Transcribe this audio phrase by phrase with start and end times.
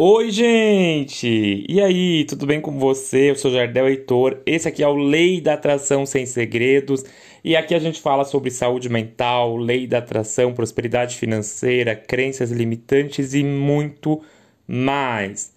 [0.00, 1.66] Oi, gente!
[1.68, 3.32] E aí, tudo bem com você?
[3.32, 4.40] Eu sou Jardel Heitor.
[4.46, 7.04] Esse aqui é o Lei da Atração Sem Segredos.
[7.42, 13.34] E aqui a gente fala sobre saúde mental, lei da atração, prosperidade financeira, crenças limitantes
[13.34, 14.22] e muito
[14.68, 15.52] mais.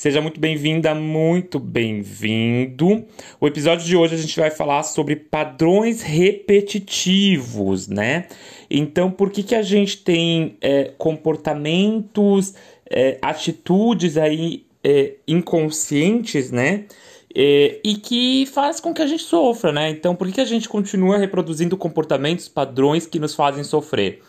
[0.00, 3.04] Seja muito bem-vinda, muito bem-vindo.
[3.38, 8.26] O episódio de hoje a gente vai falar sobre padrões repetitivos, né?
[8.70, 12.54] Então, por que, que a gente tem é, comportamentos
[12.88, 16.86] é, atitudes aí é, inconscientes, né?
[17.34, 19.90] É, e que faz com que a gente sofra, né?
[19.90, 24.22] Então, por que a gente continua reproduzindo comportamentos, padrões que nos fazem sofrer?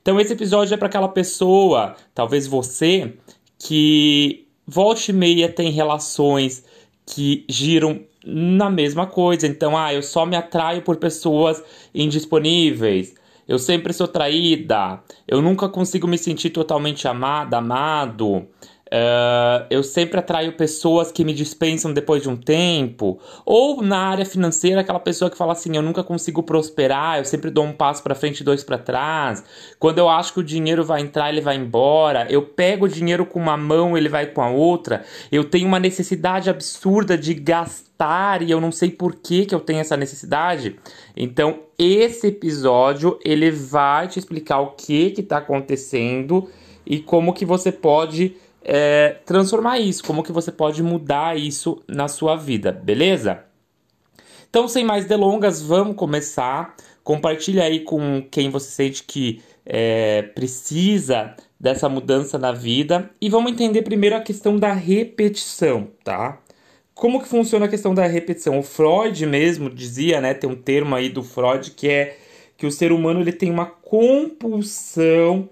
[0.00, 3.14] Então, esse episódio é para aquela pessoa, talvez você,
[3.58, 6.64] que volte e meia tem relações
[7.06, 9.46] que giram na mesma coisa.
[9.46, 11.62] Então, ah, eu só me atraio por pessoas
[11.94, 13.14] indisponíveis
[13.48, 18.46] eu sempre sou traída, eu nunca consigo me sentir totalmente amada, amado.
[18.86, 23.18] Uh, eu sempre atraio pessoas que me dispensam depois de um tempo.
[23.44, 27.50] Ou na área financeira, aquela pessoa que fala assim: eu nunca consigo prosperar, eu sempre
[27.50, 29.42] dou um passo para frente e dois para trás.
[29.78, 32.26] Quando eu acho que o dinheiro vai entrar, ele vai embora.
[32.30, 35.04] Eu pego o dinheiro com uma mão, ele vai com a outra.
[35.32, 39.60] Eu tenho uma necessidade absurda de gastar e eu não sei por que, que eu
[39.60, 40.76] tenho essa necessidade.
[41.16, 46.48] Então, esse episódio ele vai te explicar o que que está acontecendo
[46.86, 48.36] e como que você pode
[48.68, 53.44] é, transformar isso, como que você pode mudar isso na sua vida, beleza?
[54.50, 56.74] Então, sem mais delongas, vamos começar.
[57.04, 63.52] Compartilha aí com quem você sente que é, precisa dessa mudança na vida e vamos
[63.52, 66.40] entender primeiro a questão da repetição, tá?
[66.92, 68.58] Como que funciona a questão da repetição?
[68.58, 72.18] O Freud mesmo dizia, né, tem um termo aí do Freud que é
[72.56, 75.48] que o ser humano ele tem uma compulsão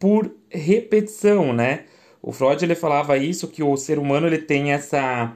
[0.00, 1.84] por repetição, né?
[2.26, 5.32] O Freud ele falava isso que o ser humano ele tem essa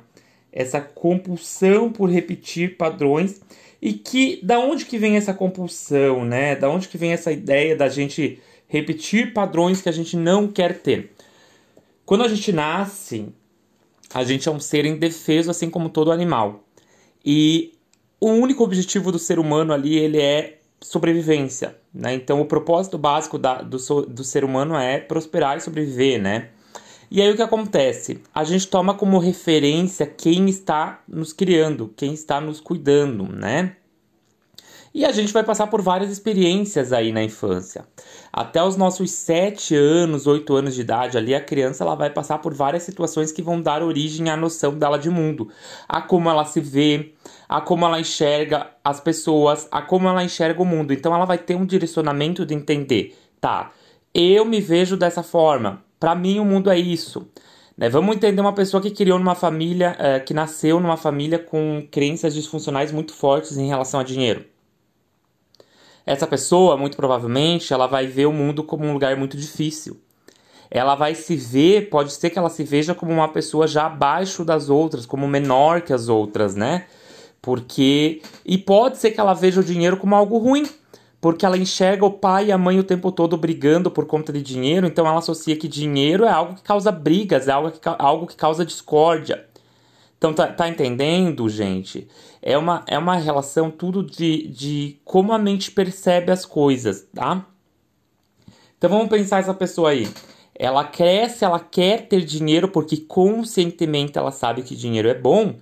[0.53, 3.41] essa compulsão por repetir padrões
[3.81, 6.57] e que da onde que vem essa compulsão, né?
[6.57, 10.81] Da onde que vem essa ideia da gente repetir padrões que a gente não quer
[10.81, 11.13] ter?
[12.05, 13.29] Quando a gente nasce,
[14.13, 16.65] a gente é um ser indefeso assim como todo animal.
[17.25, 17.73] E
[18.21, 22.15] o único objetivo do ser humano ali ele é sobrevivência, né?
[22.15, 26.49] Então o propósito básico da, do, do ser humano é prosperar e sobreviver, né?
[27.11, 28.23] E aí o que acontece?
[28.33, 33.75] A gente toma como referência quem está nos criando, quem está nos cuidando, né?
[34.95, 37.85] E a gente vai passar por várias experiências aí na infância.
[38.33, 42.39] Até os nossos 7 anos, 8 anos de idade, ali a criança ela vai passar
[42.39, 45.49] por várias situações que vão dar origem à noção dela de mundo,
[45.89, 47.15] a como ela se vê,
[47.49, 50.93] a como ela enxerga as pessoas, a como ela enxerga o mundo.
[50.93, 53.73] Então ela vai ter um direcionamento de entender, tá?
[54.15, 55.85] Eu me vejo dessa forma.
[56.01, 57.29] Para mim, o mundo é isso.
[57.77, 57.91] Né?
[57.91, 62.33] Vamos entender uma pessoa que criou numa família, é, que nasceu numa família com crenças
[62.33, 64.47] disfuncionais muito fortes em relação a dinheiro.
[66.07, 70.01] Essa pessoa, muito provavelmente, ela vai ver o mundo como um lugar muito difícil.
[70.71, 74.45] Ela vai se ver, pode ser que ela se veja como uma pessoa já abaixo
[74.45, 76.87] das outras, como menor que as outras, né?
[77.43, 78.23] Porque.
[78.45, 80.67] E pode ser que ela veja o dinheiro como algo ruim
[81.21, 84.41] porque ela enxerga o pai e a mãe o tempo todo brigando por conta de
[84.41, 88.27] dinheiro, então ela associa que dinheiro é algo que causa brigas, é algo que, algo
[88.27, 89.47] que causa discórdia.
[90.17, 92.07] Então, tá, tá entendendo, gente?
[92.43, 97.47] É uma, é uma relação tudo de, de como a mente percebe as coisas, tá?
[98.77, 100.09] Então, vamos pensar essa pessoa aí.
[100.55, 105.55] Ela cresce, ela quer ter dinheiro porque conscientemente ela sabe que dinheiro é bom,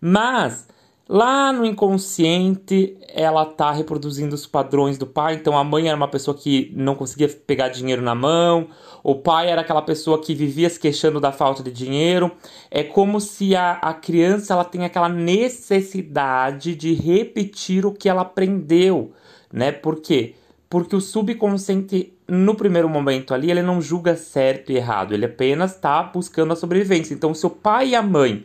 [0.00, 0.66] mas
[1.06, 5.34] Lá no inconsciente, ela tá reproduzindo os padrões do pai.
[5.34, 8.68] Então, a mãe era uma pessoa que não conseguia pegar dinheiro na mão,
[9.02, 12.32] o pai era aquela pessoa que vivia se queixando da falta de dinheiro.
[12.70, 18.22] É como se a, a criança ela tem aquela necessidade de repetir o que ela
[18.22, 19.12] aprendeu,
[19.52, 19.70] né?
[19.72, 20.34] Por quê?
[20.70, 25.74] Porque o subconsciente, no primeiro momento ali, ele não julga certo e errado, ele apenas
[25.74, 27.12] está buscando a sobrevivência.
[27.12, 28.42] Então, se o pai e a mãe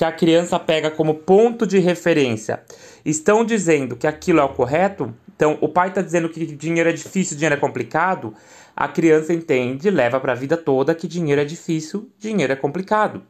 [0.00, 2.62] que a criança pega como ponto de referência
[3.04, 6.92] estão dizendo que aquilo é o correto, então o pai está dizendo que dinheiro é
[6.94, 8.34] difícil, dinheiro é complicado,
[8.74, 13.22] a criança entende, leva para a vida toda que dinheiro é difícil, dinheiro é complicado.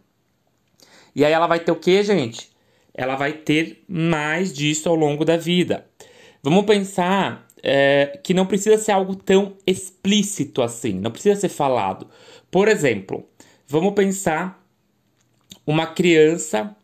[1.13, 2.53] E aí ela vai ter o que, gente?
[2.95, 5.87] Ela vai ter mais disso ao longo da vida.
[6.41, 12.07] Vamos pensar é, que não precisa ser algo tão explícito assim, não precisa ser falado.
[12.49, 13.29] Por exemplo,
[13.67, 14.60] vamos pensar
[15.67, 16.75] uma criança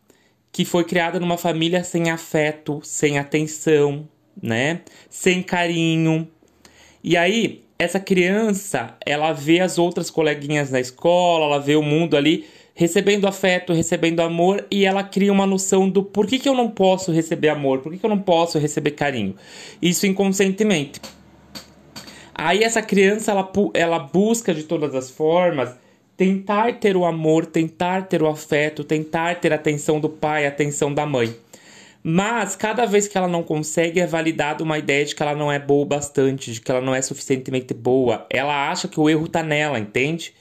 [0.51, 4.07] que foi criada numa família sem afeto, sem atenção,
[4.41, 4.81] né?
[5.09, 6.27] Sem carinho.
[7.03, 12.17] E aí, essa criança, ela vê as outras coleguinhas na escola, ela vê o mundo
[12.17, 16.53] ali recebendo afeto, recebendo amor e ela cria uma noção do por que, que eu
[16.53, 19.35] não posso receber amor, por que, que eu não posso receber carinho.
[19.81, 21.01] Isso inconscientemente.
[22.35, 25.75] Aí essa criança ela, ela busca de todas as formas
[26.17, 30.49] tentar ter o amor, tentar ter o afeto, tentar ter a atenção do pai, a
[30.49, 31.33] atenção da mãe.
[32.03, 35.51] Mas cada vez que ela não consegue, é validada uma ideia de que ela não
[35.51, 38.25] é boa o bastante, de que ela não é suficientemente boa.
[38.29, 40.33] Ela acha que o erro tá nela, entende?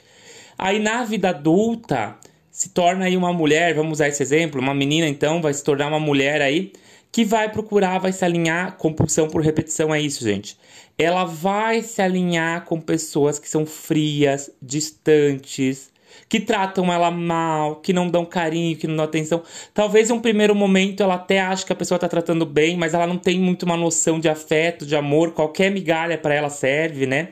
[0.58, 2.16] Aí na vida adulta,
[2.50, 5.88] se torna aí uma mulher, vamos usar esse exemplo, uma menina então vai se tornar
[5.88, 6.72] uma mulher aí
[7.16, 10.54] que vai procurar, vai se alinhar, compulsão por repetição é isso, gente.
[10.98, 15.90] Ela vai se alinhar com pessoas que são frias, distantes,
[16.28, 19.42] que tratam ela mal, que não dão carinho, que não dão atenção.
[19.72, 22.92] Talvez em um primeiro momento ela até ache que a pessoa está tratando bem, mas
[22.92, 27.06] ela não tem muito uma noção de afeto, de amor, qualquer migalha para ela serve,
[27.06, 27.30] né?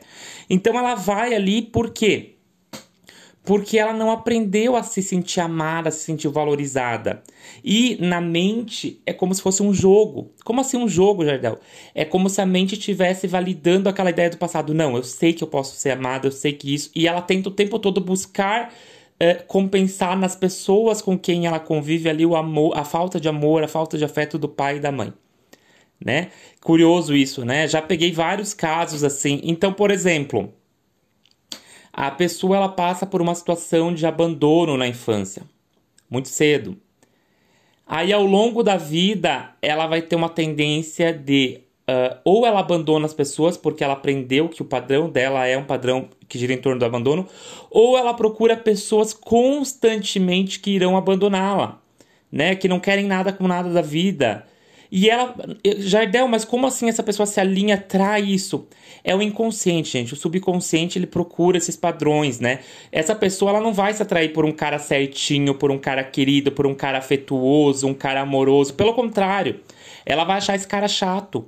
[0.49, 2.34] Então ela vai ali por quê?
[3.45, 7.23] Porque ela não aprendeu a se sentir amada, a se sentir valorizada.
[7.63, 10.33] E na mente é como se fosse um jogo.
[10.45, 11.59] Como assim um jogo, Jardel?
[11.95, 14.73] É como se a mente estivesse validando aquela ideia do passado.
[14.73, 16.91] Não, eu sei que eu posso ser amada, eu sei que isso.
[16.95, 18.73] E ela tenta o tempo todo buscar
[19.21, 23.63] é, compensar nas pessoas com quem ela convive ali o amor, a falta de amor,
[23.63, 25.13] a falta de afeto do pai e da mãe.
[26.03, 26.31] Né?
[26.63, 27.69] Curioso isso, né?
[27.69, 29.41] Já peguei vários casos assim.
[29.45, 30.53] Então, por exemplo
[31.97, 35.45] a pessoa ela passa por uma situação de abandono na infância,
[36.11, 36.77] muito cedo.
[37.87, 43.07] Aí ao longo da vida, ela vai ter uma tendência de uh, ou ela abandona
[43.07, 46.61] as pessoas porque ela aprendeu que o padrão dela é um padrão que gira em
[46.61, 47.29] torno do abandono,
[47.71, 51.81] ou ela procura pessoas constantemente que irão abandoná-la,
[52.33, 52.57] né?
[52.57, 54.47] Que não querem nada com nada da vida,
[54.97, 55.35] e ela.
[55.79, 58.69] Jardel, mas como assim essa pessoa se alinha, trai isso?
[59.03, 60.13] É o inconsciente, gente.
[60.13, 62.61] O subconsciente ele procura esses padrões, né?
[62.93, 66.53] Essa pessoa ela não vai se atrair por um cara certinho, por um cara querido,
[66.53, 68.75] por um cara afetuoso, um cara amoroso.
[68.75, 69.59] Pelo contrário,
[70.07, 71.45] ela vai achar esse cara chato.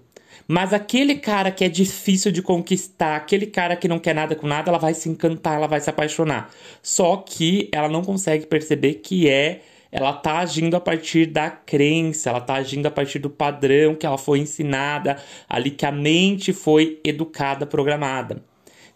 [0.48, 4.48] Mas aquele cara que é difícil de conquistar, aquele cara que não quer nada com
[4.48, 6.50] nada, ela vai se encantar, ela vai se apaixonar.
[6.82, 9.60] Só que ela não consegue perceber que é
[9.96, 14.04] ela está agindo a partir da crença, ela está agindo a partir do padrão que
[14.04, 15.16] ela foi ensinada,
[15.48, 18.44] ali que a mente foi educada, programada.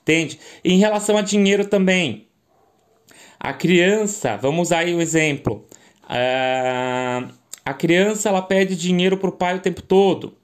[0.02, 0.38] Entende?
[0.62, 2.28] Em relação a dinheiro também,
[3.38, 5.64] a criança, vamos usar aí o exemplo.
[6.04, 7.32] Uh,
[7.64, 10.36] a criança ela pede dinheiro pro pai o tempo todo.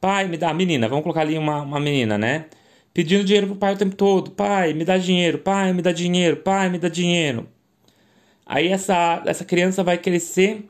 [0.00, 2.46] Pai, me dá, menina, vamos colocar ali uma, uma menina, né?
[2.94, 4.30] Pedindo dinheiro pro pai o tempo todo.
[4.30, 5.38] Pai, me dá dinheiro.
[5.38, 6.38] Pai, me dá dinheiro.
[6.38, 7.46] Pai, me dá dinheiro.
[8.52, 10.68] Aí essa, essa criança vai crescer,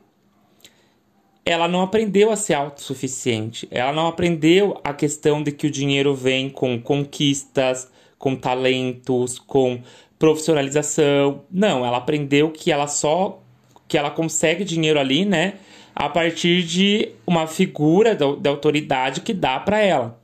[1.45, 6.15] ela não aprendeu a ser autossuficiente, ela não aprendeu a questão de que o dinheiro
[6.15, 9.81] vem com conquistas, com talentos, com
[10.17, 11.43] profissionalização.
[11.51, 13.43] Não, ela aprendeu que ela só
[13.85, 15.55] que ela consegue dinheiro ali, né,
[15.93, 20.17] a partir de uma figura de autoridade que dá para ela.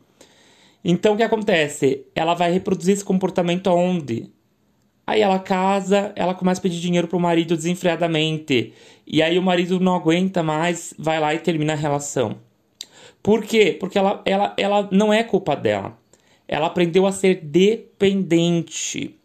[0.82, 2.06] Então o que acontece?
[2.16, 4.32] Ela vai reproduzir esse comportamento aonde?
[5.10, 8.74] Aí ela casa, ela começa a pedir dinheiro pro marido desenfreadamente.
[9.08, 12.38] E aí o marido não aguenta mais, vai lá e termina a relação.
[13.24, 13.76] Por quê?
[13.80, 15.98] Porque ela, ela, ela não é culpa dela.
[16.48, 19.16] Ela aprendeu a ser dependente.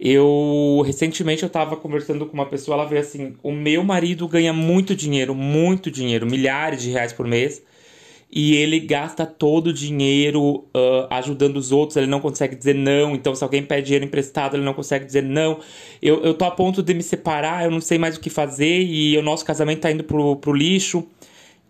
[0.00, 4.52] Eu recentemente eu estava conversando com uma pessoa, ela veio assim: "O meu marido ganha
[4.52, 7.62] muito dinheiro, muito dinheiro, milhares de reais por mês,
[8.36, 13.14] e ele gasta todo o dinheiro uh, ajudando os outros, ele não consegue dizer não.
[13.14, 15.60] Então, se alguém pede dinheiro emprestado, ele não consegue dizer não.
[16.02, 18.82] Eu, eu tô a ponto de me separar, eu não sei mais o que fazer
[18.82, 21.06] e o nosso casamento tá indo pro, pro lixo.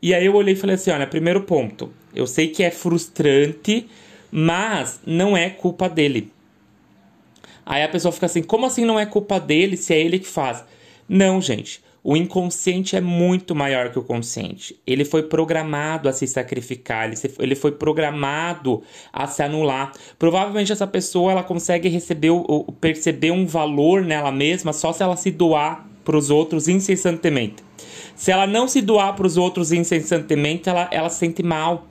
[0.01, 3.87] E aí eu olhei e falei assim: olha, primeiro ponto, eu sei que é frustrante,
[4.31, 6.33] mas não é culpa dele.
[7.67, 10.27] Aí a pessoa fica assim: como assim não é culpa dele se é ele que
[10.27, 10.65] faz?
[11.07, 11.83] Não, gente.
[12.07, 14.79] O inconsciente é muito maior que o consciente.
[14.87, 19.91] Ele foi programado a se sacrificar, ele, foi programado a se anular.
[20.19, 22.29] Provavelmente essa pessoa ela consegue receber
[22.79, 27.65] perceber um valor nela mesma só se ela se doar para os outros incessantemente.
[28.15, 31.89] Se ela não se doar para os outros incessantemente, ela, ela sente mal.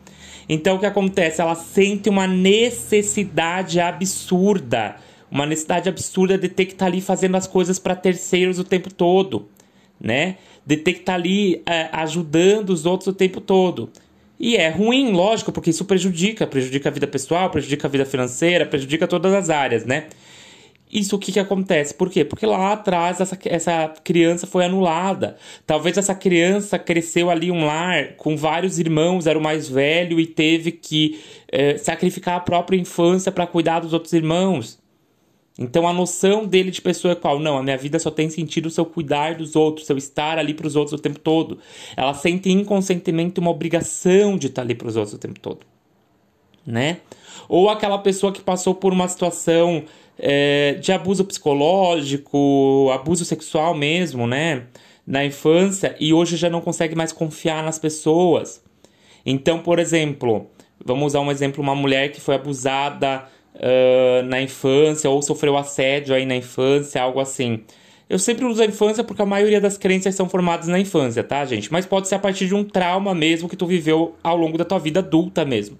[0.47, 1.41] Então o que acontece?
[1.41, 4.95] Ela sente uma necessidade absurda,
[5.31, 8.63] uma necessidade absurda de ter que estar tá ali fazendo as coisas para terceiros o
[8.63, 9.51] tempo todo
[10.03, 10.35] né?
[10.65, 13.89] De ter que estar tá ali é, ajudando os outros o tempo todo.
[14.39, 18.65] E é ruim, lógico, porque isso prejudica, prejudica a vida pessoal, prejudica a vida financeira,
[18.65, 20.07] prejudica todas as áreas, né?
[20.93, 21.93] isso o que, que acontece?
[21.93, 22.23] Por quê?
[22.23, 25.37] Porque lá atrás essa, essa criança foi anulada.
[25.65, 30.27] Talvez essa criança cresceu ali um lar com vários irmãos, era o mais velho e
[30.27, 31.19] teve que
[31.51, 34.79] é, sacrificar a própria infância para cuidar dos outros irmãos.
[35.57, 37.39] Então a noção dele de pessoa é qual?
[37.39, 40.39] Não, a minha vida só tem sentido se eu cuidar dos outros, se eu estar
[40.39, 41.59] ali para os outros o tempo todo.
[41.95, 45.59] Ela sente inconscientemente uma obrigação de estar ali para os outros o tempo todo,
[46.65, 46.97] né?
[47.47, 49.83] Ou aquela pessoa que passou por uma situação
[50.17, 54.63] é, de abuso psicológico, abuso sexual mesmo, né?
[55.05, 58.63] Na infância e hoje já não consegue mais confiar nas pessoas.
[59.25, 60.47] Então, por exemplo,
[60.83, 66.15] vamos usar um exemplo: uma mulher que foi abusada uh, na infância ou sofreu assédio
[66.15, 67.61] aí na infância, algo assim.
[68.09, 71.43] Eu sempre uso a infância porque a maioria das crenças são formadas na infância, tá,
[71.45, 71.71] gente?
[71.71, 74.65] Mas pode ser a partir de um trauma mesmo que tu viveu ao longo da
[74.65, 75.77] tua vida adulta mesmo.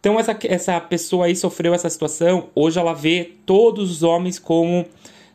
[0.00, 4.86] Então essa, essa pessoa aí sofreu essa situação, hoje ela vê todos os homens como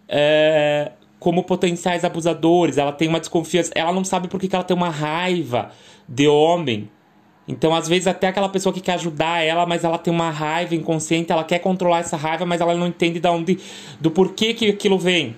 [0.07, 4.63] é, como potenciais abusadores, ela tem uma desconfiança, ela não sabe por que, que ela
[4.63, 5.71] tem uma raiva
[6.07, 6.89] de homem.
[7.47, 10.75] Então, às vezes, até aquela pessoa que quer ajudar ela, mas ela tem uma raiva
[10.75, 13.59] inconsciente, ela quer controlar essa raiva, mas ela não entende de onde,
[13.99, 15.35] do porquê que aquilo vem.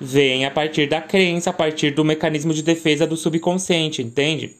[0.00, 4.56] Vem a partir da crença, a partir do mecanismo de defesa do subconsciente, entende?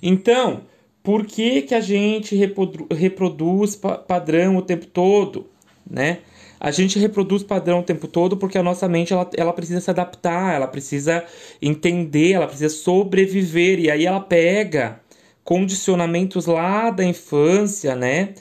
[0.00, 0.62] Então,
[1.02, 5.46] por que, que a gente reprodu reproduz pa padrão o tempo todo,
[5.88, 6.18] né?
[6.60, 9.90] A gente reproduz padrão o tempo todo porque a nossa mente ela, ela precisa se
[9.90, 11.24] adaptar, ela precisa
[11.62, 15.00] entender, ela precisa sobreviver e aí ela pega
[15.48, 18.34] condicionamentos lá da infância, né?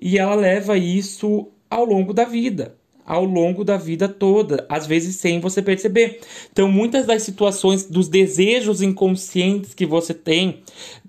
[0.00, 2.74] E ela leva isso ao longo da vida
[3.06, 6.20] ao longo da vida toda, às vezes sem você perceber.
[6.50, 10.62] Então, muitas das situações, dos desejos inconscientes que você tem,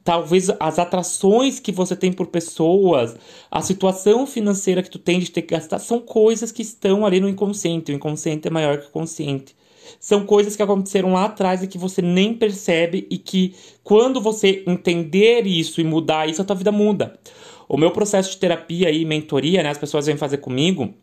[0.03, 3.15] talvez as atrações que você tem por pessoas,
[3.49, 7.21] a situação financeira que tu tem de ter que gastar, são coisas que estão ali
[7.21, 7.93] no inconsciente.
[7.93, 9.55] O inconsciente é maior que o consciente.
[9.99, 14.63] São coisas que aconteceram lá atrás e que você nem percebe e que quando você
[14.67, 17.19] entender isso e mudar isso, a tua vida muda.
[17.67, 20.93] O meu processo de terapia e mentoria, né, as pessoas vêm fazer comigo,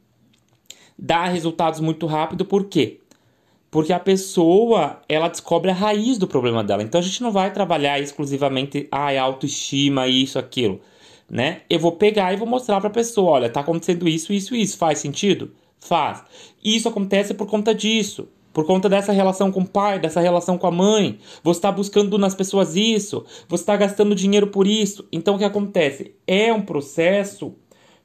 [0.99, 3.01] dá resultados muito rápido, por quê?
[3.71, 6.83] Porque a pessoa, ela descobre a raiz do problema dela.
[6.83, 10.81] Então a gente não vai trabalhar exclusivamente, ah, autoestima, isso, aquilo,
[11.29, 11.63] né?
[11.69, 14.77] Eu vou pegar e vou mostrar para a pessoa, olha, tá acontecendo isso, isso, isso,
[14.77, 15.53] faz sentido?
[15.81, 16.23] Faz.
[16.63, 18.29] Isso acontece por conta disso.
[18.53, 21.19] Por conta dessa relação com o pai, dessa relação com a mãe.
[21.43, 23.25] Você está buscando nas pessoas isso.
[23.49, 25.07] Você está gastando dinheiro por isso.
[25.11, 26.15] Então o que acontece?
[26.27, 27.55] É um processo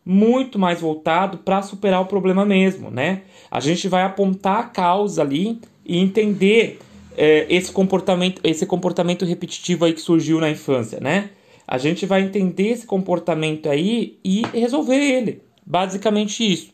[0.05, 3.23] muito mais voltado para superar o problema mesmo, né?
[3.51, 6.79] A gente vai apontar a causa ali e entender
[7.17, 11.31] é, esse comportamento, esse comportamento repetitivo aí que surgiu na infância, né?
[11.67, 15.41] A gente vai entender esse comportamento aí e resolver ele.
[15.65, 16.69] Basicamente isso,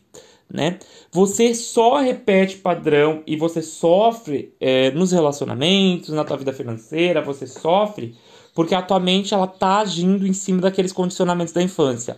[0.54, 0.78] né?
[1.10, 7.44] Você só repete padrão e você sofre é, nos relacionamentos, na tua vida financeira, você
[7.44, 8.14] sofre
[8.54, 12.16] porque a tua mente ela tá agindo em cima daqueles condicionamentos da infância.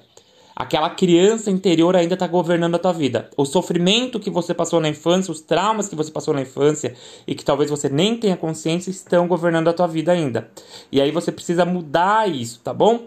[0.55, 3.31] Aquela criança interior ainda está governando a tua vida.
[3.39, 6.95] O sofrimento que você passou na infância, os traumas que você passou na infância
[7.27, 10.51] e que talvez você nem tenha consciência estão governando a tua vida ainda.
[10.93, 13.07] E aí você precisa mudar isso, tá bom?